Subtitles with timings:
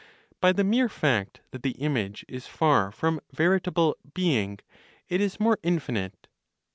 [0.39, 4.57] By the mere fact that the image is far from veritable "being,"
[5.09, 6.25] it is more infinite.